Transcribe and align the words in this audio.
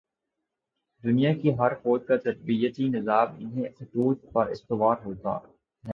دنیا 1.03 1.33
کی 1.33 1.51
ہر 1.59 1.73
فوج 1.83 2.01
کا 2.07 2.17
تربیتی 2.17 2.87
نظام 2.89 3.27
انہی 3.39 3.69
خطوط 3.69 4.31
پر 4.33 4.47
استوار 4.47 4.95
ہوتا 5.05 5.35
ہے۔ 5.35 5.51